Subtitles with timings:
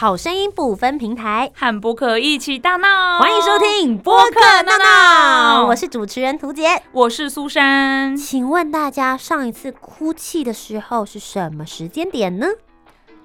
[0.00, 3.18] 好声音不分平台，和播客一起大闹。
[3.18, 8.16] 欢迎收听播客闹闹，我是主持人涂杰，我是苏珊。
[8.16, 12.46] 请问大家上一次哭泣的时候是什么时间点呢？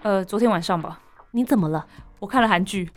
[0.02, 0.98] 呃，昨天晚上吧。
[1.30, 1.86] 你怎么了？
[2.22, 2.90] 我看了韩剧。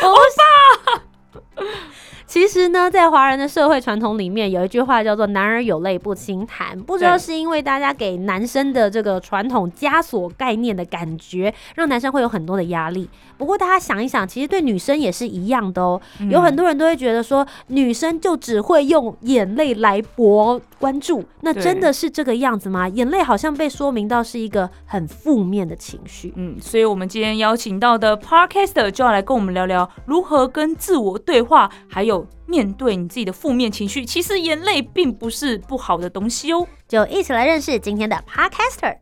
[0.00, 1.62] 欧 巴。
[2.32, 13.06] 其实呢，在华人的社会传统里面，有一句话叫做“男儿有泪不轻弹”，不知道是因为大家给男生的这个传统枷锁概念的感觉，让男生会有很多的压力。
[13.42, 16.00] 不过大家想一想，其实对女生也是一样的哦。
[16.20, 22.88] 嗯有很多人都会觉得说，女生就只会用眼泪来博关注，那真的是这个样子吗？
[22.88, 26.32] 眼泪好像被说明到是一个很负面的情绪。
[26.36, 34.04] 嗯，所以我们今天邀请到的 Podcaster 就要来跟我们聊聊如何跟自我对话，还有面对你自己的负面情绪。
[34.04, 36.64] 其实眼泪并不是不好的东西哦。
[36.86, 38.98] 就一起来认识今天的 Podcaster。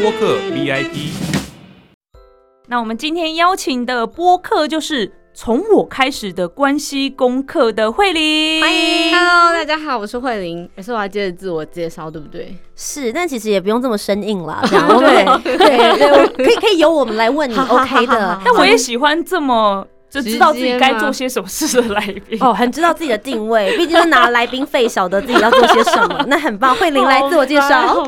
[0.00, 1.41] 播客 VIP，
[2.72, 10.66] 那我们今天邀请的播客就是从我开始的关系功课的慧玲，欢迎 Hello，大家好，我是慧玲。
[10.74, 12.56] 也是我要接着自我介绍，对不对？
[12.74, 18.42] 是，但其实也不用这么生硬啦， 这样对对对，我可以可以由我们来问你好好好，OK 的好。
[18.42, 22.38] 但我也喜欢这么就知道自己该做些什么事的来宾。
[22.42, 26.76] 哦，很知道自己的定位，毕竟是拿来宾费，晓得自己要做些什么， 那很棒。
[26.76, 28.04] 慧玲来自我介绍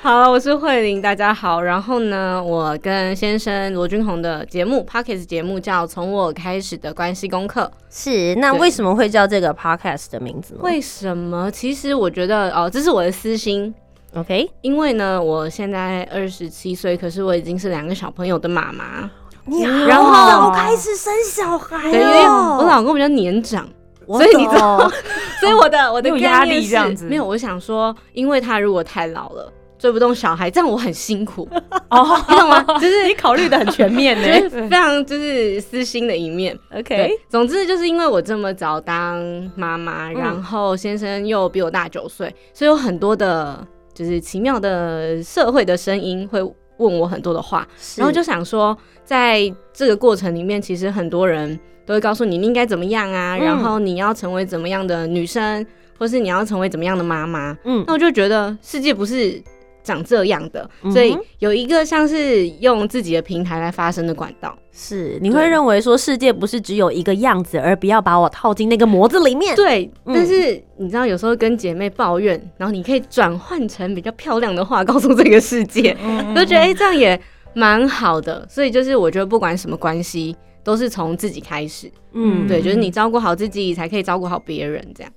[0.00, 0.30] 好。
[0.30, 1.60] 我是慧玲，大家好。
[1.60, 7.70] 然后呢，我跟先生罗君宏的节目 p o c k e t 节目叫《从我开始的关系功课》。
[7.94, 10.60] 是，那对为什么会叫这个 podcast 的名字呢？
[10.62, 11.50] 为什么？
[11.50, 13.74] 其实我觉得哦，这是我的私心。
[14.14, 19.10] OK，因为呢，我现在二十七岁，可是我已经是两个小朋友的妈妈。
[19.46, 23.68] 你然后早开始生小孩对，因为哦，我老公比较年长，
[24.06, 24.90] 所以你知懂道，
[25.40, 27.04] 所以我的我的有压力这样子。
[27.06, 31.46] 没有，我想说，因为他如果太老了，追不动小孩，这样我很辛苦，
[31.90, 32.64] 哦，你懂吗？
[32.80, 34.68] 就是你考虑的很全面 就是呢。
[34.70, 36.58] 非常就是私心的一面。
[36.74, 39.22] OK，总之就是因为我这么早当
[39.54, 40.14] 妈妈，嗯。
[40.14, 43.62] 然后先生又比我大九岁，所以有很多的
[43.92, 46.40] 就是奇妙的社会的声音会
[46.78, 53.44] 问我很多的话，然后就想说，在这个过程里面，其实很多人都会告诉你你应该怎么样啊，嗯。
[53.44, 55.64] 然后你要成为怎么样的女生，
[55.98, 57.56] 或是你要成为怎么样的妈妈。
[57.64, 57.84] 嗯。
[57.86, 59.42] 那我就觉得世界不是
[59.84, 64.56] 长这样的，所以有一个像是用自己的平台来发声的管道。
[64.72, 69.54] 是，你会认为说世界不是只有一个样子，而不要把我套进那个模子里面。
[69.54, 77.20] 对，嗯但是你知道，有时候跟姐妹抱怨，然后你可以转换成比较漂亮的话，告诉这个世界，嗯就觉得哎、诶这样也
[77.52, 78.44] 蛮好的。
[78.48, 80.34] 所以就是我觉得不管什么关系，
[80.64, 81.88] 都是从自己开始。
[82.14, 84.84] 嗯，对，就是你照顾好自己，才可以照顾好别人。
[84.94, 85.12] 这样。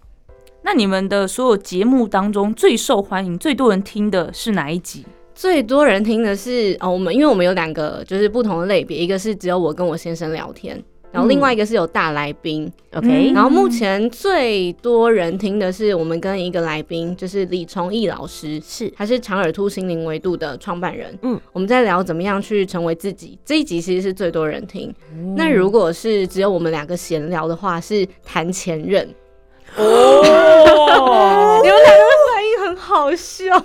[0.70, 5.06] 那你们的所有节目当中最受欢迎、最多人听的是哪一集？
[5.34, 10.78] 最多人听的是哦，我们因为我们有两个就是不同的类别，一个是只有我跟我先生聊天，
[11.10, 12.70] 然后另外一个是有大来宾。
[12.94, 21.14] OK，嗯然后目前最多人听的是我们跟一个来宾，就是李崇义老师，是他是长耳兔心灵维度的创办人。
[21.22, 24.94] 嗯嗯，我们在聊怎么样去成为自己，这一集其实是最多人听。
[25.34, 29.08] 那如果是只有我们两个闲聊的话，是谈前任。
[29.76, 33.44] 哦，你们两个反应很好笑。
[33.46, 33.62] 这样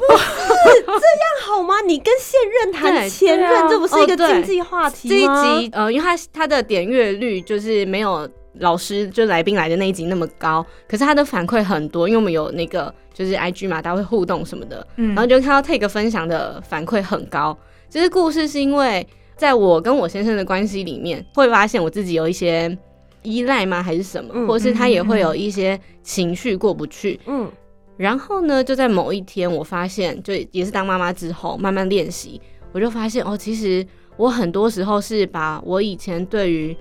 [1.47, 1.81] 好吗？
[1.87, 5.69] 你跟现任谈对前任，啊这不是一个哦对禁忌话题吗这一？
[5.69, 8.29] 集呃，因为他他的点阅率就是没有
[8.61, 17.57] 老师就来宾来的那一集那么高，可是他的反馈很多，因为我们有那个就是 IG 嘛，大家会互动什么的，嗯然后就看到 Take 分享的反馈很高。
[17.89, 19.07] 其实故事是因为
[19.37, 22.77] 在我跟我先生的关系里面，会发现我自己有一些
[23.23, 27.19] 依赖吗，还是什么，嗯或者是他也会有一些情绪过不去。
[27.27, 27.51] 嗯
[27.99, 32.41] 然后呢，就在某一天，我发现，就也是当妈妈之后，慢慢练习，
[32.73, 33.87] 我就发现哦，其实
[34.17, 36.77] 我很多时候是把我以前对于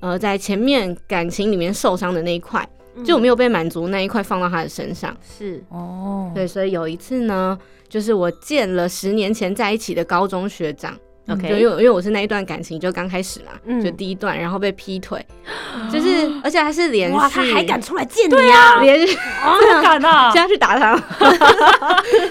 [0.00, 2.68] 呃在前面感情里面受伤的那一块，
[3.02, 5.16] 就我没有被满足那一块放到他的身上。
[5.22, 7.58] 是哦，对，所以有一次呢，
[7.88, 10.96] 就是我见了十年前在一起的高中学长。
[11.28, 15.24] 就因 OK，为因为我是那一段感情就刚开始嘛，嗯就第一段，然后被劈腿，
[15.92, 18.80] 就是 而且他是连续，哇，他还敢出来见你啊？
[18.80, 20.42] 连续， 不敢啊现！
[20.42, 20.96] 在去打他，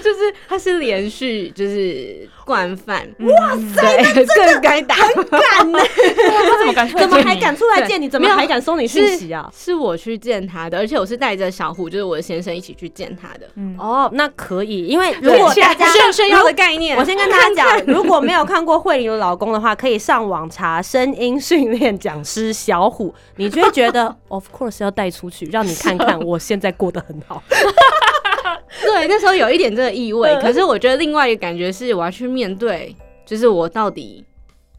[0.02, 5.78] 就是他是连续就是惯犯，哇塞，更该打，敢呢？
[5.78, 8.08] 他怎么敢出来怎么还敢出来见你？
[8.08, 9.48] 怎么样还敢收你讯息啊？
[9.56, 13.48] 是我去见他的，而且我是带着小虎，就是我的先生一起去见他的。
[13.54, 27.42] 嗯哦，那可以，因为如果大家炫炫耀的概念，我先跟大家讲，如果没有看过慧玲的老公的话，可以上网查声音训练讲师小虎， 你就会觉得 of course 要带出去，让你看看 我现在过得很好。
[28.82, 30.30] 对，那时候有一点这个意味。
[30.30, 32.96] 嗯可是我觉得另外一个感觉是，我要去面对，
[33.26, 34.24] 就是我到底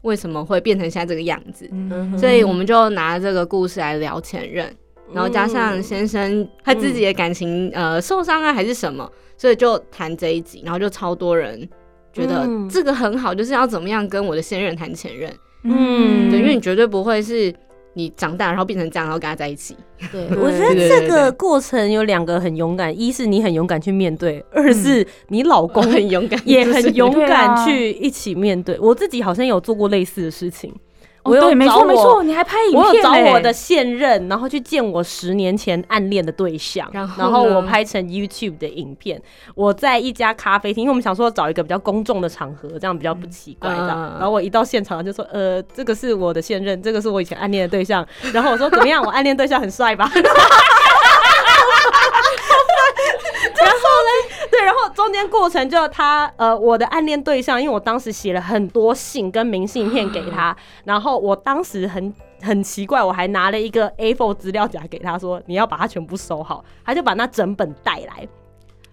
[0.02, 1.68] 为什么会变成现在这个样子。
[1.72, 4.74] 嗯所以我们就拿这个故事来聊前任，
[5.12, 11.68] 然后加上嗯先生他自己的感情、呃受伤啊还是什么，所以就谈这一集，然后就超多人
[12.12, 12.68] 觉得嗯。
[12.68, 15.32] 这个很好，就是要怎么样跟我的现任谈前任。
[15.64, 16.30] 嗯。
[16.30, 17.54] 对，因为你绝对不会是
[17.94, 19.76] 你长大然后变成这样，然后跟他在一起。
[20.10, 28.78] 对，我觉得这个过程有两个很勇敢，一是你很勇敢去面对，二是你老公 很勇敢，也很勇敢去一起面对。
[28.80, 30.74] 我自己好像有做过类似的事情，哦
[31.24, 39.22] 我有找我错没错，你还拍影我有片嘞找我的现任，然后去见我十年前暗恋的对象，然后呢我拍成 YouTube 的影片。
[39.54, 43.70] 我在一家咖啡厅，因为我们想说找一个比较公众的场合，这样比较不奇怪。
[43.70, 49.02] 这样，嗯然后我一到现场就说：“呃，这个是我的现任，这个是我以前暗恋的对象。”然后我说：“怎么样？
[49.04, 50.10] 我暗恋对象很帅吧？”
[53.62, 68.28] 然后嘞，对，然后中间过程就他呃，我的暗恋对象，因为我当时写了很多信跟明信片给他，然后我当时很很奇怪，我还拿了一个 A4 资料夹给他说，你要把它全部收好，他就把那整本带来。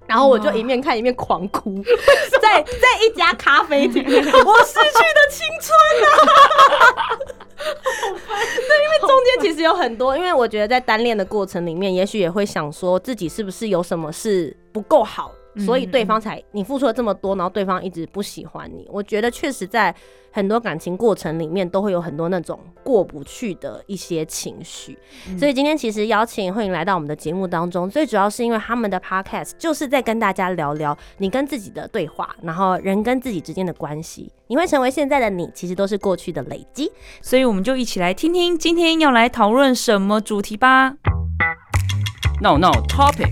[0.08, 1.76] 然后我就一面看一面狂哭，
[2.42, 5.70] 在在一家咖啡厅，我失去的青春
[6.10, 7.14] 啊！
[7.56, 18.88] 对，因为中间其实有很多，因为我觉得在单恋的过程里面，也许也会想说自己是不是有什么是不够好，所以对方才你付出了这么多，然后对方一直不喜欢你。
[18.90, 19.94] 我觉得确实在
[20.32, 24.98] 很多感情过程里面都会有很多那种过不去的一些情绪。
[25.38, 34.32] 所以今天其实邀请慧颖来到我们的节目当中，最主要是因为他们的 podcast 就是在跟大家聊聊你跟自己的对话，然后人跟自己之间的关系。
[34.48, 36.92] 你会成为现在的你，其实都是过去的累积。
[37.22, 40.96] 所以我们就一起来听听今天要来讨论什么主题吧。
[42.42, 43.30] 闹闹 Topic，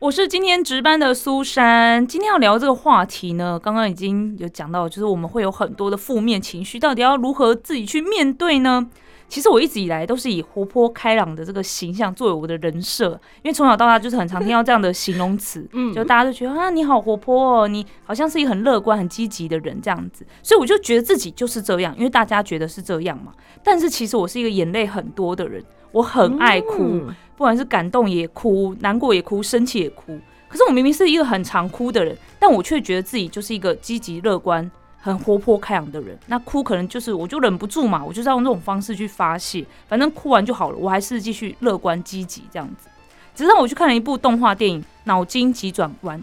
[0.00, 8.88] 我是今天值班的苏珊，今天要聊这个话题呢，刚刚已经有讲到，就是我们会有很多的负面情绪，到底要如何自己去面对呢？
[9.28, 13.10] 其实我一直以来都是以活泼开朗的这个形象作为我的人设，
[13.42, 23.32] 因为从小到大就是很常听到这样的形容词， 嗯就大家都觉得啊你好活泼哦，你好像是一个很乐观、很积极的人这样子，所以我就觉得自己就是这样，因为大家觉得是这样嘛。
[23.64, 25.60] 但是其实我是一个眼泪很多的人，
[25.90, 30.18] 我很爱哭，嗯不管是感动也哭，难过也哭，生气也哭。
[30.48, 34.68] 可是我明明是一个很常哭的人，但我却觉得自己就是一个积极乐观、
[34.98, 36.18] 很活泼开朗的人。
[36.26, 42.88] 那哭可能就是我就忍不住嘛，我就是要用这种方式去发泄，反正哭完就好了，我还是继续乐观积极这样子。
[43.36, 46.18] 直到我去看了一部动画电影《脑筋急转弯》，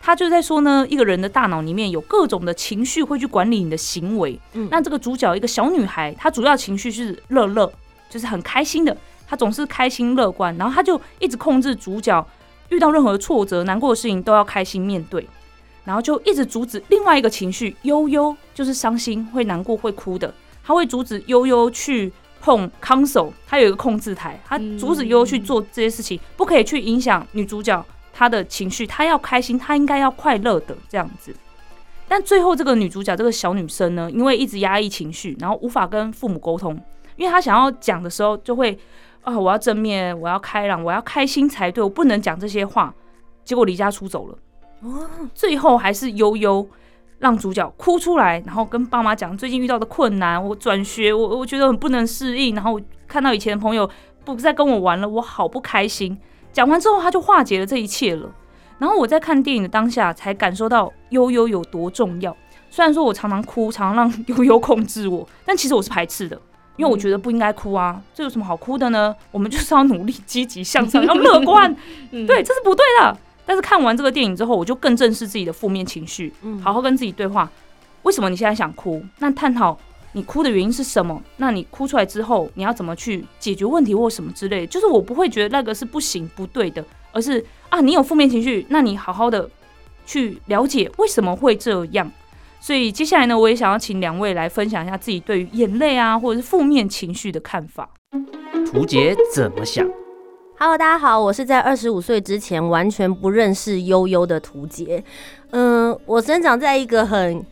[0.00, 4.38] 他就在说呢，一个人的大脑里面有各种的情绪会去管理你的行为。
[4.52, 7.72] 嗯那这个主角一个小女孩，她主要情绪是乐乐，
[8.08, 8.96] 就是很开心的，
[9.30, 12.26] 她总是开心乐观，然后他就一直控制主角，
[12.70, 15.24] 遇到任何挫折、难过的事情都要开心面对，
[15.84, 20.34] 然后就一直阻止另外一个情绪悠悠，就是伤心、会难过、会哭的，
[20.64, 31.32] 他会阻止悠悠去碰 console，他有一个控制台，他阻止悠悠去做这些事情，不可以去影响女主角她的情绪，她要开心，她应该要快乐的这样子。
[32.08, 36.78] 但最后这个女主角这个小女生呢，因为一直压抑情绪，然后无法跟父母沟通，
[37.16, 38.76] 因为她想要讲的时候就会
[39.22, 42.94] 啊，我要正面，我要开朗，我要开心才对，我不能讲这些话，
[43.44, 44.38] 结果离家出走了。
[45.34, 46.66] 最后还是悠悠
[47.18, 53.88] 让主角哭出来，然后跟爸妈讲最近遇到的困难，我转学，我我觉得很不能适应，然后看到以前的朋友
[54.24, 56.18] 不再跟我玩了，我好不开心。
[56.52, 58.30] 讲完之后，他就化解了这一切了。
[58.78, 62.34] 然后我在看电影的当下，才感受到悠悠有多重要。
[62.70, 66.40] 虽然说我常常哭，常常让悠悠控制我，但其实我是排斥的，
[66.80, 69.14] 因为我觉得不应该哭啊，这有什么好哭的呢？
[69.30, 71.70] 我们就是要努力、积极向上，要乐观，
[72.10, 73.14] 嗯对，这是不对的。
[73.44, 77.50] 但是看完这个电影之后，我就更正视自己的负面情绪，嗯好好跟自己对话。
[78.04, 79.04] 为什么你现在想哭？
[79.18, 79.78] 那探讨
[80.12, 81.22] 你哭的原因是什么？
[81.36, 84.66] 那你哭出来之后，你要怎么去解决问题或什么之类的？
[84.68, 86.82] 就是我不会觉得那个是不行不对的，
[87.12, 89.46] 而是啊，你有负面情绪，那你好好的
[90.06, 92.10] 去了解为什么会这样。
[92.60, 97.88] 所以接下来呢，我也想要请两位来分享一下自己对于眼泪啊，或者是负面情绪的看法。
[98.70, 99.88] 图杰怎么想
[100.58, 105.02] ？Hello，大家好，我是在二十五岁之前完全不认识悠悠的图杰。
[105.52, 107.44] 嗯，我生长在一个很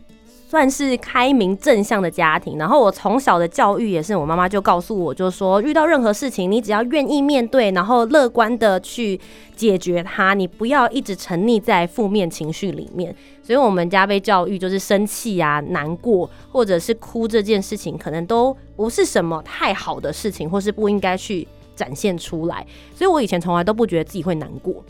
[0.48, 9.20] 算是开明正向的家庭，然后我从小的教育也是我妈妈就告诉我，就说遇到任何事情，你只要愿意面对，然后乐观的去
[9.54, 13.14] 解决它，你不要一直沉溺在负面情绪里面。
[13.42, 22.66] 所以我们家被教育就是生气啊、难过或者是哭这件事情，可能都不是什么太好的事情，或是不应该去展现出来。
[22.94, 24.82] 所以我以前从来都不觉得自己会难过。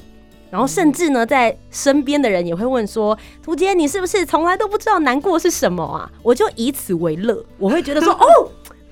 [0.50, 8.26] 然后甚至呢，在身边的人也会问说：“涂杰，你是不是从来都不知道难过是什么啊？”我就以此为乐，我会觉得说：“哦，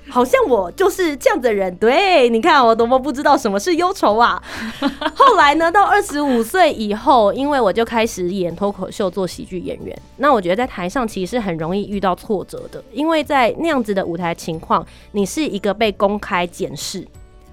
[0.08, 4.42] 好像我就是这样的人。”对，你看我多么不知道什么是忧愁啊！
[5.16, 9.98] 后来呢，到二十五岁以后，因为我就开始演脱口秀，做喜剧演员。
[10.18, 17.06] 那我觉得在台上其实是很容易遇到挫折的，因为在那样子的舞台情况，你是一个被公开检视。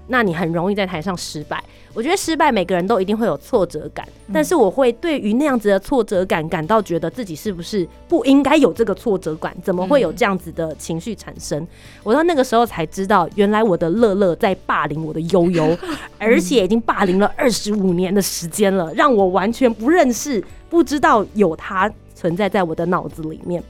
[0.06, 1.64] 那你很容易在台上失败。
[1.94, 9.56] 我觉得失败每个人都一定会有挫折感，但是我会对于那样子的挫折感感到觉得自己是不是不应该有这个挫折感？
[9.62, 11.64] 怎么会有这样子的情绪产生？
[12.02, 15.78] 我到那个时候才知道，原来我的乐乐在霸凌我的悠悠，
[16.18, 23.62] 而且已经霸凌了二十五年的时间了，让我完全不认识，不知道有它存在在我的脑子里面。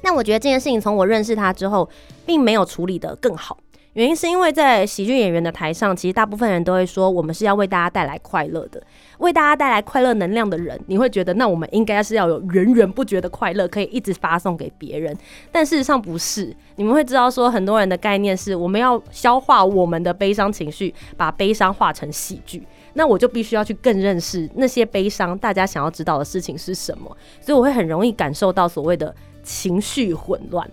[0.00, 1.86] 那我觉得这件事情从我认识他之后，
[2.24, 3.58] 并没有处理的更好。
[3.98, 8.80] 原因是因为在喜剧演员的台上，其实大部分人都会说，我们是要为大家带来快乐的，
[9.18, 15.12] 为大家带来快乐能量的人，你会觉得那我们应该是要有源源不绝的快乐，可以一直发送给别人。
[15.50, 22.62] 但事实上不是，你们会知道说，很多人的概念是我们要消化我们的悲伤情绪，把悲伤化成喜剧。
[22.92, 27.04] 那我就必须要去更认识那些悲伤，大家想要知道的事情是什么，
[27.40, 29.12] 所以我会很容易感受到所谓的
[29.42, 30.70] 情绪混乱。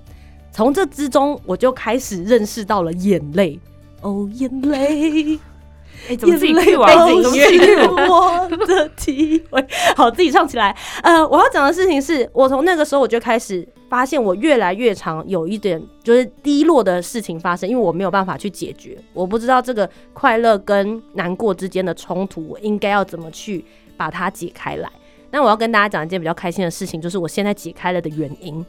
[0.56, 3.60] 从这之中，我就开始认识到了眼泪。
[4.00, 5.38] 哦，眼泪，
[6.08, 6.72] 哎、怎么自己眼泪？
[6.72, 9.68] 都我的体会。
[9.98, 10.74] 好，自己唱起来。
[11.04, 23.66] 呃，我要讲的事情是，我从那个时候我就开始发现，我越来越常有一点就是低落的事情发生，因为我没有办法去解决，我不知道这个快乐跟难过之间的冲突，我应该要怎么去
[23.98, 24.90] 把它解开来。
[25.32, 28.66] 那我要跟大家讲一件比较开心的事情，就是我现在解开了的原因。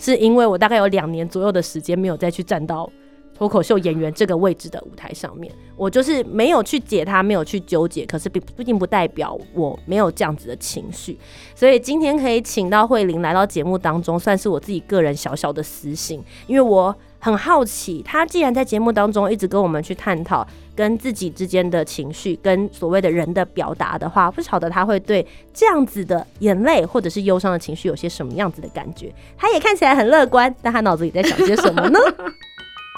[0.00, 2.90] 是因为我大概有两年左右的时间没有再去站到
[3.32, 11.18] 脱口秀演员这个位置的舞台上面，我就是没有去解它，没有去纠结，可是并并不代表我没有这样子的情绪，
[11.54, 29.12] 所以今天可以请到慧玲来到节目当中，算是我自己个人小小的私心，因为我很好奇，他既然在节目当中一直跟我们去探讨跟自己之间的情绪，跟所谓的人的表达的话，不晓得他会对这样子的眼泪或者是忧伤的情绪有些什么样子的感觉。
[29.36, 31.98] 他也看起来很乐观，但他脑子里在想些什么呢？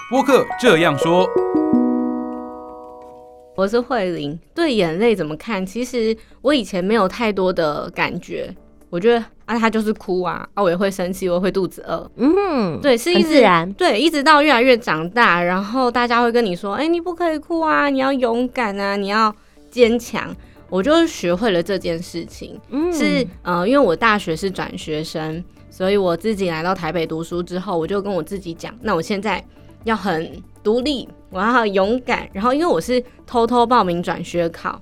[0.09, 1.27] 播客这样说，
[3.57, 5.67] 我是慧玲，对眼泪怎么看？
[5.67, 8.55] 其实我以前没有太多的感觉，
[8.89, 13.71] 我觉得啊，他就是哭啊，啊，我也会生气，我会肚子饿，嗯，对，是一直自然。
[13.75, 19.35] 对，一直到越来越长大，然后大家会跟你说，哎、你不可以哭啊，你要勇敢啊，你要
[19.71, 20.35] 坚强。
[20.71, 29.45] 我就学会了这件事情，嗯是呃，因为我大学是转学生，所以我自己来到台北读书之后，我就跟我自己讲，那我现在
[29.85, 30.33] 要很
[30.63, 32.27] 独立，我要很勇敢。
[32.33, 34.81] 然后因为我是偷偷报名转学考，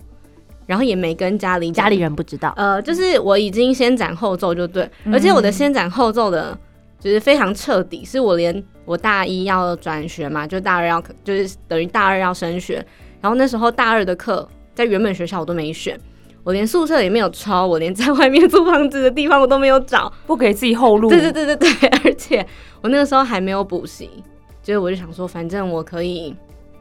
[0.71, 5.13] 然后也没跟家里家里人不知道，呃，就是我已经先斩后奏就对，嗯。
[5.13, 6.57] 而且我的先斩后奏的，
[7.01, 12.75] 就是非常彻底，是我连我大一要转学嘛，就大二要就是等于大二要升学，
[13.21, 15.99] 然后那时候大二的课在原本学校我都没选，
[16.45, 21.09] 我连宿舍也没有抄，我连在外面租房子的地方我都没有找，不给自己后路。
[21.11, 22.47] 对对对对对，而且
[22.81, 24.09] 我那个时候还没有补习，
[24.63, 26.33] 就是我就想说，反正我可以。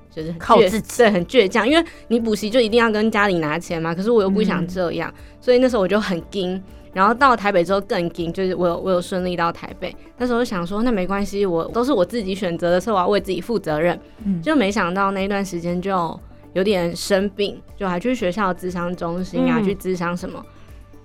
[0.10, 3.94] 就是很倔靠自己对，很倔强，因为你补习就一定要跟家里拿钱嘛。
[3.94, 6.62] 可是我又不想这样，所以那时候我就很惊。
[6.92, 9.96] 然后到台北之后更惊，就是我有我有顺利到台北。
[10.18, 13.98] 那时候想说，那没关系，我都是我自己选择的，所以我要为自己负责任。
[14.26, 16.20] 嗯就没想到那一段时间就
[16.54, 20.44] 有点生病，就还去学校的咨商中心啊，嗯去咨商什么。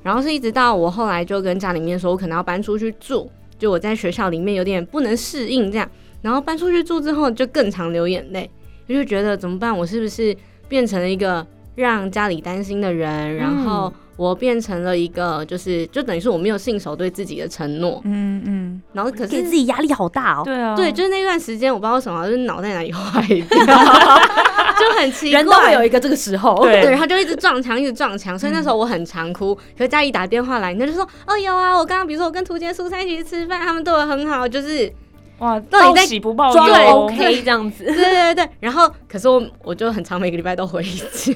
[0.03, 5.89] 然后是一直到我后来就跟家里面说，我可能要搬出去住，就我在学校里面有点不能适应这样。
[6.23, 9.77] 然后搬出去住之后，就更常流眼泪，我就觉得怎么办？
[9.77, 10.37] 我是不是
[10.69, 13.37] 变成了一个让家里担心的人？
[13.37, 20.43] 然后我变成了一个就是就等于是我没有信守对自己的承诺，嗯嗯，然后可是给自己压力好大哦。
[20.45, 23.67] 对啊，对，就是那段时间我不知道为什么，就是脑袋哪里坏掉，
[24.79, 25.39] 就很奇怪。
[25.41, 29.55] 人都会有一个这个时候，对对，他就一直撞墙，一直撞墙，所以那时候我很常哭。
[29.77, 34.93] 可是家里打电话来，他就说：“哦，有啊，我刚刚比如说我跟涂杰、苏珊一起去吃饭，他们对我很好，就是
[35.39, 37.85] 哇，到底在报喜不报装忧 OK 这样子。
[37.85, 38.49] 对对对。
[38.61, 41.35] 然后可是我我就很常每个礼拜都回家，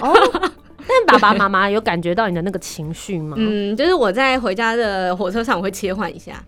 [0.00, 0.14] 哦，
[0.86, 3.36] 但爸爸妈妈有感觉到你的那个情绪吗？
[3.38, 6.42] 嗯，就是我在回家的火车上我会切换一下。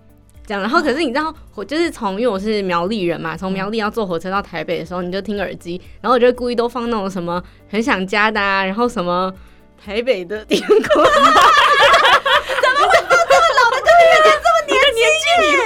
[0.47, 9.33] 这样，然后可是你知道，我就是从因为我是苗栗人嘛，从苗栗要坐火车到台北的时候，你就听耳机，然后我就故意都放那种什么很想家的啊，然后什么
[9.85, 11.07] 台北的电光，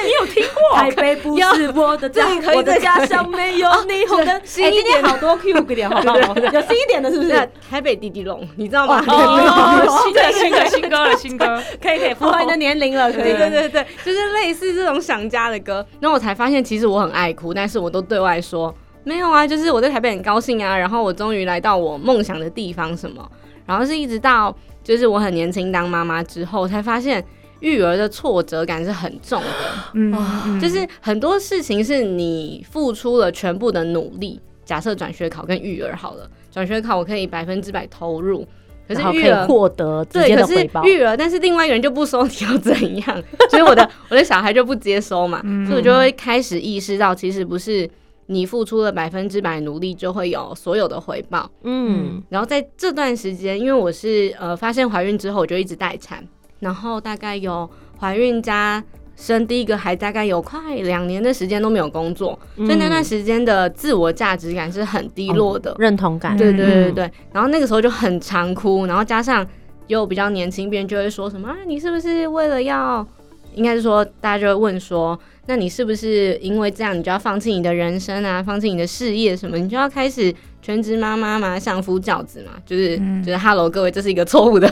[0.05, 0.79] 你有听过？
[0.79, 4.29] 台北不是我的家这个可，以我的家乡没有霓虹灯。
[4.29, 6.17] 哎，新一点今天好多 Q 点，好不好？
[6.19, 7.31] 有新一点的，是不是？
[7.31, 9.03] 对，台北滴滴龙，你知道吗？
[9.07, 11.63] 哦， 新的新的新歌了，新歌。
[11.83, 13.23] 可以可以，符合你的年龄了，可以。
[13.23, 15.85] 对对对对，就是类似这种想家的歌。
[16.01, 23.27] 然后我才发现，其实我很爱哭，但是我都对外说没有啊，就是我在台北很高兴啊，然后我终于来到我梦想的地方什么。
[23.67, 27.25] 然后是一直到就是我很年轻当妈妈之后，才发现
[27.61, 29.49] 育儿的挫折感是很重的。
[29.95, 34.41] 嗯，就是很多事情是你付出了全部的努力。
[34.65, 38.47] 假设转学考跟育儿好了，转学考我可以百分之百投入，
[38.89, 40.85] 可是育儿获得对，可是接的回报。
[40.85, 43.23] 育儿，但是另外一个人就不收，你要怎样？
[43.51, 47.87] 所以我的 我的小孩就不接收嘛，所以我就会开始意识到，其实不是
[48.25, 51.51] 你付出了百分之百努力就会有所有的回报。
[51.63, 56.27] 嗯，然后在这段时间，因为我是呃发现怀孕之后，我就一直待产，
[56.65, 58.83] 然后大概有怀孕加
[59.15, 65.77] 生第一个孩，大概有快两年的时间都没有工作，所以那段时间的自我价值感是很低落的。
[65.79, 66.37] 认同感。
[66.37, 69.47] 对对对嗯对，然后那个时候就很常哭，然后加上
[69.87, 73.07] 又比较年轻，别人就会说什么啊，你是不是为了要，
[73.55, 75.17] 应该是说大家就会问说，
[75.47, 84.67] 那你是不是因为这样你就要放弃你的人生啊，放弃你的事业什么，你就要开始全职妈妈嘛，相夫教子嘛，就是、就是 Hello 各位，这是一个错误的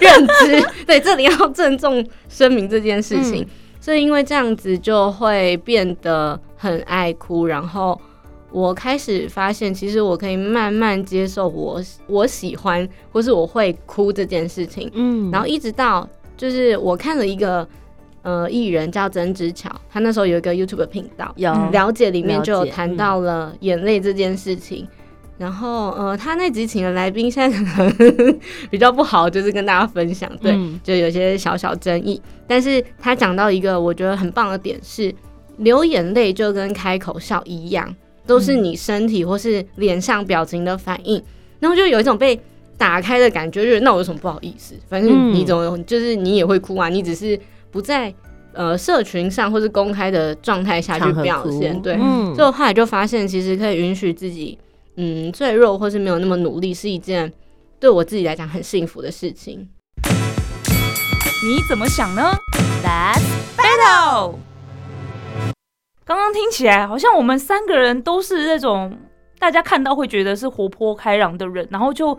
[0.00, 3.46] 认知， 对，这里要郑重声明这件事情。
[3.80, 8.00] 所以因为这样子就会变得很爱哭，然后
[8.50, 15.30] 我开始发现，其实我可以慢慢接受我我喜欢或是我会哭这件事情，嗯。
[15.30, 17.68] 然后一直到就是我看了一个
[18.24, 21.52] 呃艺人叫曾之乔，他那时候有一个 YouTube 频道，有。
[21.70, 24.88] 了解里面就有谈到了眼泪这件事情。
[25.36, 28.38] 然后，呃，他那集请的来宾现在可能
[28.70, 30.78] 比较不好，就是跟大家分享，对，嗯。
[30.82, 32.22] 就有些小小争议。
[32.46, 35.12] 但是他讲到一个我觉得很棒的点是，
[35.56, 37.92] 流眼泪就跟开口笑一样，
[38.26, 41.20] 都是你身体或是脸上表情的反应，
[41.58, 42.38] 然后就有一种被
[42.78, 44.76] 打开的感觉，就是那我有什么不好意思？
[44.88, 47.36] 反正你总有，就是你也会哭啊，你只是
[47.74, 48.14] 不在
[48.52, 51.98] 呃社群上或是公开的状态下去表现，对。
[52.00, 54.56] 嗯所以我后来就发现，其实可以允许自己，
[54.94, 57.32] 嗯，脆弱或是没有那么努力，是一件
[57.80, 59.68] 对我自己来讲很幸福的事情。
[60.04, 62.30] 你怎么想呢
[62.84, 63.24] ？Let's
[63.56, 64.36] battle。
[66.04, 68.96] 刚刚听起来好像我们三个人都是那种
[69.40, 72.16] 大家看到会觉得是活泼开朗的人，然后就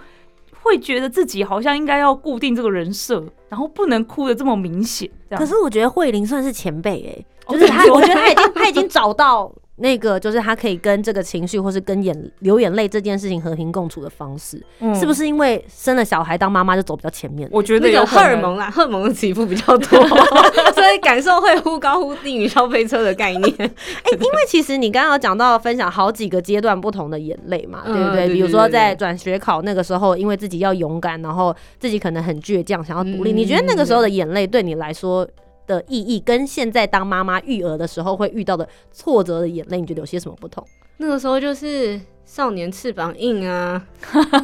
[0.66, 5.08] 会觉得自己好像应该要固定这个人设，然后不能哭的这么明显。
[5.30, 7.06] 可是我觉得慧玲算是前辈
[7.48, 15.14] 哎、就是她，我觉得她已经她已经找到那个，就是他可以跟这个情绪或是跟眼流眼泪这件事情和平共处的方式，嗯是不？
[15.14, 17.48] 是因为生了小孩当妈妈就走比较前面？
[17.52, 20.08] 我觉得那个有荷尔蒙啦，荷尔蒙的起伏比较多，
[20.76, 23.54] 所以感受会忽高忽低，云霄飞车的概念。
[23.60, 28.28] 哎、因为其实你刚刚有讲到分享好几个阶段不同的眼泪嘛，嗯对不对？
[28.34, 33.32] 比如说在转学考那个时候，因为自己要勇敢，然后自己可能很倔强，想要独立。
[33.32, 35.26] 嗯你觉得那个时候的眼泪对你来说
[35.68, 40.66] 的意义，跟现在当妈妈育儿的时候会遇到的挫折的眼泪，你觉得有些什么不同？
[40.98, 43.86] 那个时候就是少年翅膀硬啊，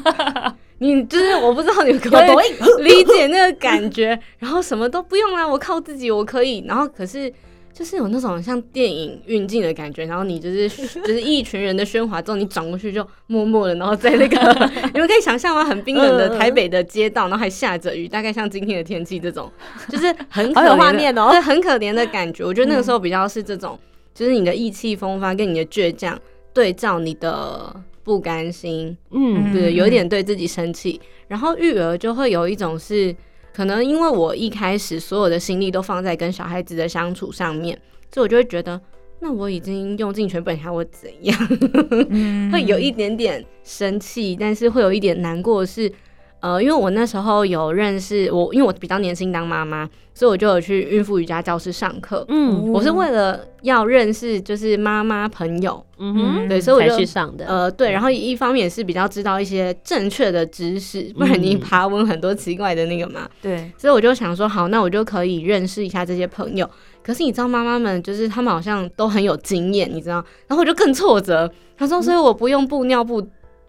[0.79, 7.31] 你就是我不知道你们可不可以理解那个感觉，然后什么都不用啦，我靠自己我可以，然后可是。
[7.73, 10.67] 就是有那种像电影运镜的感觉，然后你就是
[11.01, 14.37] 就是一群人的喧哗之后，你转过去就默默的，然后在那个
[14.93, 15.63] 你们可以想象吗？
[15.63, 19.51] 很冰冷的台北的街道，然后还下着雨，大概像今天的天气这种，
[19.89, 22.43] 就是很可画面哦对，很可怜的感觉。
[22.43, 23.77] 我觉得那个时候比较是这种，
[24.13, 26.19] 就是你的意气风发跟你的倔强
[26.53, 33.15] 对照你的不甘心，嗯，对，嗯有点对自己生气，然后育儿就会有一种是，
[33.53, 37.77] 可能因为我一开始所有的心力都放在跟小孩子的相处上面，
[38.13, 38.79] 所以我就会觉得，
[39.19, 41.37] 那我已经用尽全本，还我怎样？
[42.09, 45.91] 嗯 会有一点点生气，但是会有一点难过的是，
[46.41, 52.25] 呃，因为我那时候有认识我，因为我比较年轻当妈妈，所以我就有去孕妇瑜伽教室上课。
[52.29, 57.45] 嗯我是为了要认识就是妈妈朋友，嗯哼，对，所以我才就去上的。
[57.45, 63.29] 呃，对，然后一方面也是比较知道一些正确的知识，不然你嗯爬文很多奇怪的那个嘛。
[63.41, 66.67] 对，所以我就想说，好，那我就可以认识一下这些朋友。
[67.03, 70.15] 可是你知道，妈妈们就是她们好像都很有经验，你知道，
[70.47, 71.51] 然后我就更挫折。
[71.77, 73.21] 她说，所以我不用布尿布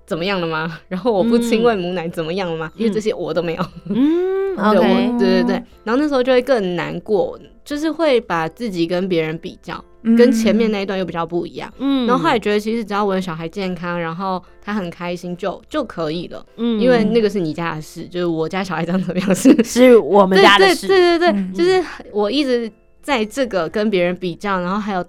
[0.07, 0.79] 怎么样了吗？
[0.89, 2.71] 然后我不亲喂母奶怎么样了吗？
[2.77, 3.65] 因为这些我都没有。
[3.87, 5.63] 嗯 对，我对对对。
[5.85, 11.73] 然后那时候就会更难过，就是会把自己跟别人比较，嗯跟前面那一段又比较不一样。
[11.79, 20.87] 嗯然后后来觉得，其实只要我的小孩健康，然后他很开心就就可以了，嗯因为那个是你家的事，就是我家小孩长怎么样是是我们对对家的事。
[20.87, 25.03] 对对对，嗯就是我一直在这个跟别人比较，然后还有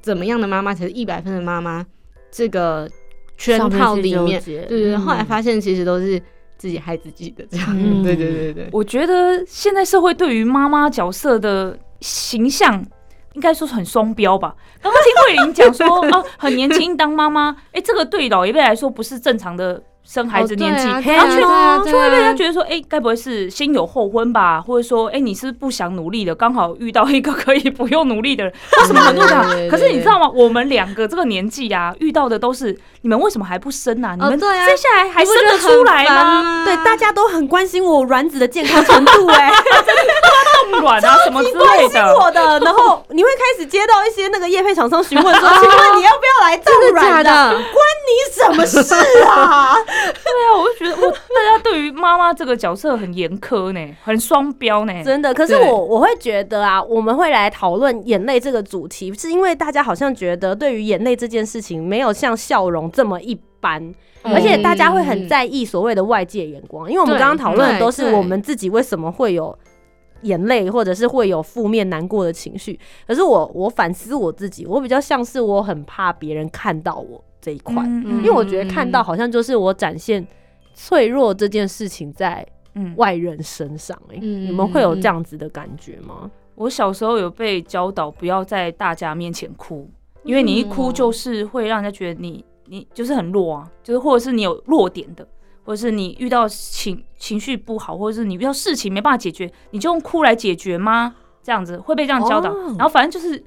[0.00, 1.84] 怎么样的妈妈才是一百分的妈妈
[2.32, 2.88] 这个
[3.36, 6.20] 圈套里面，对对后来发现其实都是
[6.56, 8.02] 自己害自己的这样，嗯。
[8.04, 12.84] 对对对对，我觉得现在社会对于妈妈角色的形象，
[13.34, 14.54] 应该说是很双标吧。
[14.80, 24.60] 刚刚听慧玲讲说，啊， 很年轻当妈妈，哎、这个对老一辈来说不是正常的生孩子年纪，啊然后却对啊对啊就会被人家觉得说，哎、该不会是先有后婚吧？
[24.60, 29.70] 或者说，哎、你是不想努力的，刚好遇到一个可以不用努力的人，为什么很多这样对对对？
[29.70, 30.30] 可是你知道吗？
[30.32, 34.14] 我们两个这个年纪啊，遇到的都是你们为什么还不生啊？
[34.14, 36.04] 你们哦对啊接下来还生得出来？
[36.04, 36.64] 吗？
[36.64, 39.50] 对，大家都很关心我卵子的健康程度、哎，
[40.70, 42.16] 冻卵啊什么之关心类的。
[42.16, 47.58] 我的，然后你会开始接到一些那个业配厂商询问说， 请问你要不要来冻真的假卵的？
[48.06, 48.78] 你什么事
[49.26, 49.74] 啊？
[49.82, 54.92] 对啊，我就觉得我大家对于妈妈这个角色很严苛呢，很双标呢。
[55.04, 63.82] 真的，可是我我会觉得啊，我们会来讨论眼泪这个主题，是因为大家好像觉得对于眼泪这件事情没有像笑容这么一般，
[64.22, 69.58] 嗯而且大家会很在意所谓的外界眼光，因为我们对刚刚讨论的都是我们自己为什么会有。
[70.26, 80.26] 眼泪，或者是会有负面难过的情绪，可是我我反思我自己，我比较像是我很怕别人看到我这一块，嗯因为我觉得看到好像就是我展现
[80.74, 86.30] 脆弱这件事情在嗯，外人身上、欸，嗯你们会有这样子的感觉吗？
[86.56, 89.88] 我小时候有被教导不要在大家面前哭，
[90.24, 95.26] 因为你一哭就是会让人家觉得你你就是很弱啊，就是或者是你有弱点的，
[95.66, 101.16] 或者是你遇到情情绪不好，或者是你遇到事情没办法解决，你就用哭来解决吗？
[101.42, 103.44] 这样子会被这样教导，哦然后反正就是。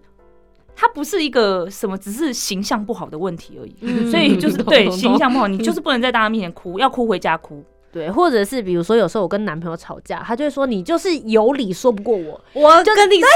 [0.81, 7.61] 它不是一个什么，只是形象不好的问题而已，嗯所以 就是对形象不好，你就是不能在大家面前哭，要哭回家哭。
[7.91, 13.27] 对，或者是比如说有时候我跟男朋友吵架，他就会说你就是有理说不过我，我就跟你说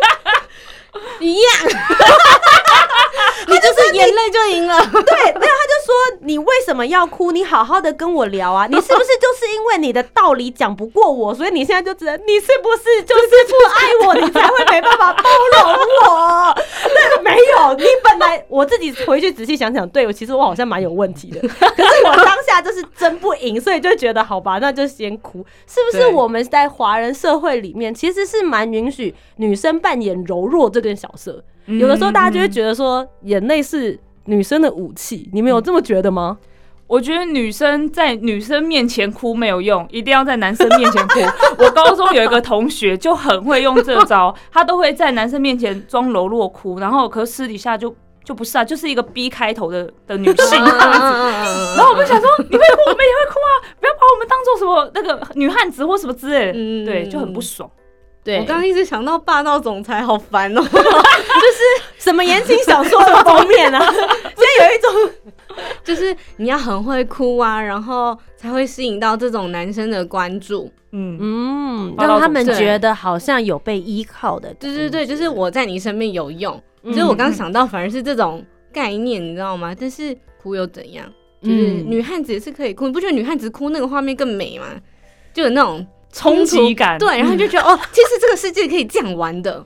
[1.20, 1.44] 一样，
[3.48, 4.78] 你就是眼泪就赢了。
[4.90, 7.32] 对，没有他就说你为什么要哭？
[7.32, 15.22] 你好好的跟我聊啊，你是不是就是因为你的道理讲不过我，所以你现在就只能你是不是就是不爱我，你才会没办法包
[15.52, 16.54] 容我？
[16.94, 25.44] 那个，没有，你本来我自己回去仔细想想，对我其实我好像蛮有问题的， 可是我当下就是争不赢，所以就觉得好吧，那就先哭。
[25.66, 31.42] 是不是我们在华人社会里面其实是蛮允许女生扮演柔弱这个角色？
[31.78, 36.38] 有的时候大家就会觉得说眼泪是女生的武器，你们有这么觉得吗？
[36.86, 41.20] 我觉得女生在女生面前哭没有用，一定要在男生面前哭。
[41.62, 50.68] 我高中有一个同学就很会用这招， 他都会在男生面前装柔弱哭，然后可是私底下就就不是啊，就是一个 B 开头的的女性这样子。
[51.78, 57.70] 然后我们想说，你会哭，我们也会哭啊，不要把我们当做什么那个女汉子或什么之类的，嗯对，就很不爽。
[58.22, 60.60] 对我刚刚一直想到霸道总裁，好烦哦。
[60.70, 60.82] 就是
[61.98, 63.80] 什么言情小说的封面啊？
[63.92, 70.70] 现在有一种 就是你要很会哭啊，然后才会吸引到这种男生的关注。
[70.92, 74.52] 嗯，嗯，让他们觉得好像有被依靠的。
[74.54, 76.60] 对对对，就是我在你身边有用。
[76.82, 79.74] 嗯以我刚想到，反而是这种概念，你知道吗？
[79.78, 81.06] 但是哭又怎样？
[81.42, 84.66] 就是嗯女汉子也是可以哭，你不觉得女汉子哭那个画面更美吗？
[85.32, 89.64] 就有那种冲突击感对，然后就觉得 哦，其实这个世界可以这样玩的。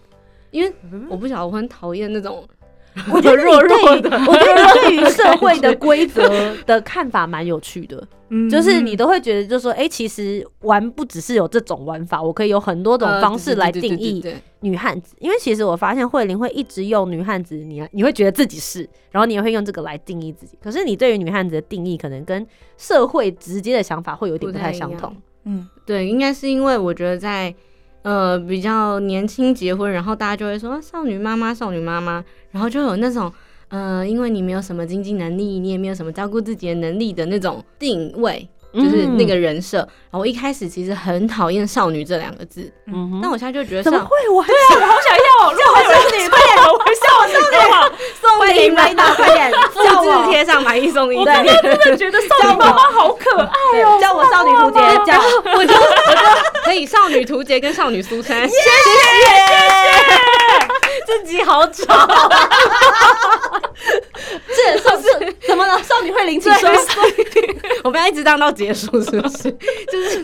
[0.50, 0.72] 因为
[1.08, 2.46] 我不晓得，我很讨厌那种
[3.12, 14.24] 我觉得弱弱的我觉得你对于社会的规则的看法蛮有趣的，嗯就是你都会觉得，就是说，哎、其实玩不只是有这种玩法，我可以有很多种呃方式来定义
[14.60, 15.16] 女汉子。
[15.18, 20.56] 因为其实我发现慧玲会一直用女汉子，你你会觉得自己是，然后你也会用这个来定义自己。
[20.62, 22.46] 可是你对于女汉子的定义，可能跟
[22.78, 25.12] 社会直接的想法会有点不太相同。
[25.44, 27.54] 嗯对，应该是因为我觉得在
[28.02, 33.32] 呃比较年轻结婚，然后大家就会说啊少女妈妈，少女妈妈，然后就有那种
[33.68, 38.48] 呃，因为你没有什么经济能力，你也没有什么照顾自己的能力的那种定位。
[38.74, 39.78] 就是那个人设。
[39.78, 44.16] 然后我一开始其实很讨厌少女这两个字，嗯哼但我现在就觉得少怎么会？
[44.34, 46.74] 我很我好想要，叫我少女，快点，我。
[48.20, 55.20] 送你来到，快点复 叫我制贴上买一送一，我真的觉得少女妈妈好可爱哦，叫我少女图杰，叫
[55.56, 56.22] 我就我 就
[56.64, 58.48] 可以少女图杰跟少女苏珊，
[61.06, 62.08] 自己好吵。
[64.48, 65.02] 这 少是
[65.46, 65.82] 怎么了？
[65.82, 66.70] 少女会灵起说。
[67.82, 69.50] 我们要一直当到结束，是不是？
[69.90, 70.22] 就是，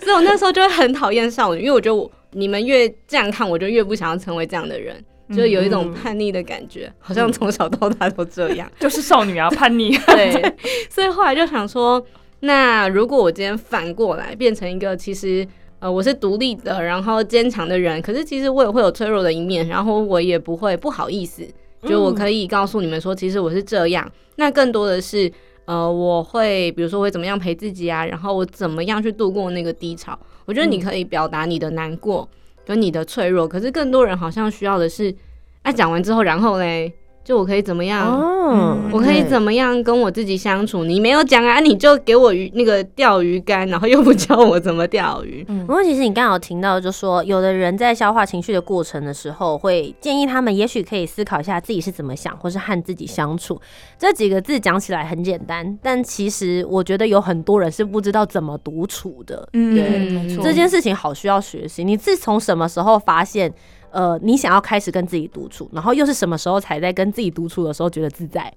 [0.00, 8.70] 所以我那时候就会很讨厌少女，因为我觉得我你们越这样看，我就越不想要成为这样的人，就有一种叛逆的感觉，好像从小到大都这样。
[8.80, 9.96] 就是少女啊，叛逆。
[10.08, 10.54] 对，
[10.90, 12.04] 所以后来就想说，
[12.40, 15.46] 那如果我今天反过来变成一个其实。
[15.80, 21.46] 呃，我是独立的，然后坚强的人，可是其实我也会有脆弱的一面，然后我也不会不好意思，
[21.86, 24.10] 就我可以告诉你们说，其实我是这样。
[24.36, 25.30] 那更多的是，
[25.66, 30.18] 呃，我会比如说会怎么样陪自己啊，然后我怎么样去度过那个低潮。
[30.46, 32.26] 我觉得你可以表达你的难过
[32.64, 35.14] 跟你的脆弱，可是更多人好像需要的是，
[35.62, 36.92] 哎、讲完之后，然后嘞，
[37.24, 38.06] 就我可以怎么样？
[38.06, 40.84] 哦我可以怎么样跟我自己相处？
[40.84, 45.44] 你没有讲啊，你就给我鱼那个钓鱼竿，然后又不教我怎么钓鱼。
[45.48, 53.58] 嗯不过其实你刚好听到，就说有的人在消化情绪的过程的时候，会建议他们也许可以思考一下自己是怎么想，或是和自己相处。
[53.98, 59.48] 这几个字讲起来很简单，但其实我觉得有很多人是不知道怎么独处的。
[59.54, 60.44] 嗯，对没错。
[60.44, 61.82] 这件事情好需要学习。
[61.82, 63.50] 你自从什么时候发现，
[63.94, 68.52] 呃，你想要开始跟自己独处，然后又是什么时候才在跟自己独处的时候觉得自在？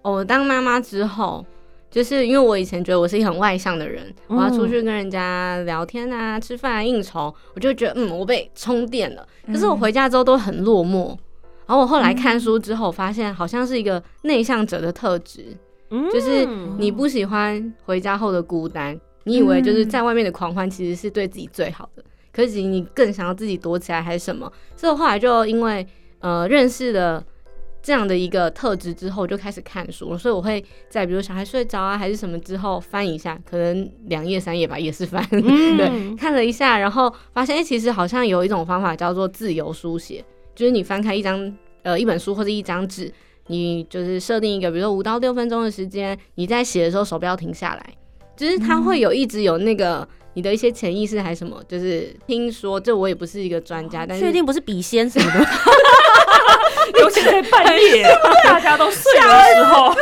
[0.00, 1.44] 哦，我当妈妈之后，
[1.90, 9.26] 就是因为我以前觉得我是一个很外向的人，我要出去跟人家聊天啊、吃饭啊、应酬，我就觉得嗯，我被充电了。
[9.46, 11.16] 可是我回家之后都很落寞。
[11.66, 15.56] 然后我后来看书之后，发现好像是一个内向者的特质，
[15.90, 16.44] 嗯就是
[16.78, 24.50] 你不喜欢回家后的孤单，你以为就是在外面的狂欢其实是对自己最好的，可是你更想要自己躲起来还是什么？
[24.76, 25.86] 所以我后来就因为
[26.20, 27.22] 呃认识了
[27.82, 30.18] 这样的一个特质之后，就开始看书了。
[30.18, 43.12] 所以我会在比如小孩睡着啊还是什么之后翻一下，可能两页三页吧，也是翻， 对，看了一下，然后发现哎、诶其实好像有一种方法叫做自由书写，就是你翻开一张呃一本书或者一张纸。
[43.46, 47.84] 你就是设定一个，比如说五到六分钟的时间，你在写的时候手不要停下来，
[48.40, 55.46] 就是他会有一直有那个你的一些潜意识还是什么，就是听说这我也不是一个专家，但是确定不是笔仙什么的？
[56.98, 58.02] 尤其在半夜，
[58.44, 59.94] 大家都睡的时候，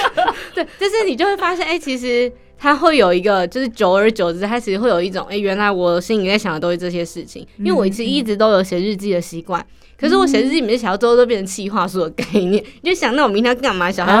[0.54, 9.64] 对，就是你就会发现，哎、其实他会有一个，就是久而久之，他其实会有一种，哎、原来我心里在想的都是这些事情，因为我其实一直都有写日记的习惯。
[9.98, 13.90] 可是我写日记，每次写到最后都变成气话书的概念，你就想那我明天要干嘛？
[13.90, 14.16] 小孩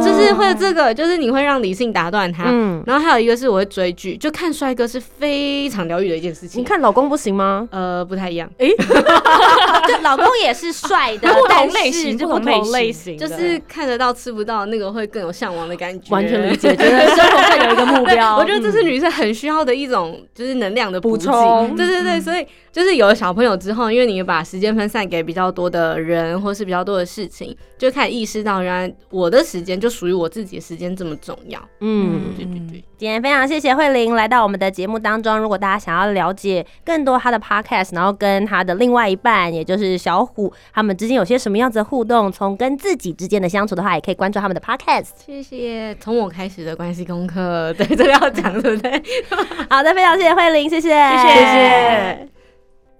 [0.00, 2.44] 就是会有这个，就是你会让理性打断他。
[2.46, 6.60] 嗯，然后还有一个是我会追剧，就看帅哥是非常疗愈的一件事情。
[6.60, 7.68] 你看老公不行吗？
[7.70, 16.10] 呃，不太一样， 就老公也是帅的， 不同类型就不不同同类类型，就是看得到吃不到，那个会更有向往的感觉。
[16.10, 18.36] 完全理解，觉得生活更有一个目标。
[18.40, 31.60] 我觉得这是嗯女生很需要的一种，就是能量的补充对对对，所以就是有了小朋友之后，因为你把时间分散给比较多的人，或是比较多的事情，就开始意识到，原来我的时间就属于我自己的时间这么重要。
[31.80, 32.34] 嗯。
[32.36, 35.38] 对对对，今天非常谢谢慧玲来到我们的节目当中。
[35.38, 45.08] 如果大家想要了解更多她的 podcast，然后跟她的另外一半，也就是小虎，他们之间有些什么样子的互动，从跟自己之间的相处的话，也可以关注他们的 podcast。
[45.26, 45.94] 谢谢。
[46.00, 49.02] 从我开始的关系功课，对，这个要讲对不对？
[49.68, 52.39] 好的，非常谢谢慧玲，谢谢，谢谢谢。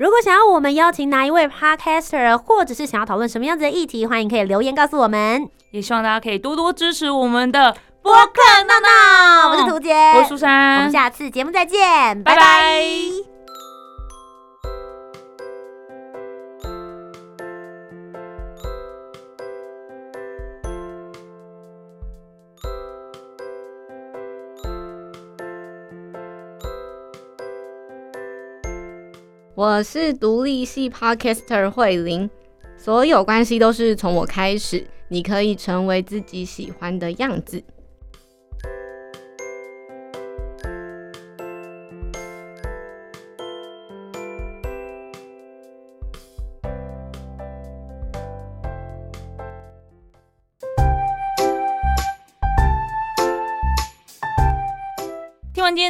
[0.01, 5.47] 如果想要我们邀请哪一位 podcaster，或者是想要讨论什么样子的议题，欢迎可以留言告诉我们。
[5.73, 10.79] 也希望大家可以多多支持我们的播客闹闹，我是涂杰，我是苏珊。
[10.79, 11.79] 我们，下次节目再见，
[12.25, 12.35] 拜拜。
[12.35, 13.30] 拜拜
[29.61, 32.31] 我是独立系 podcaster 慧玲，
[32.79, 37.63] 所有关系都是从我开始，你可以成为自己喜欢的样子。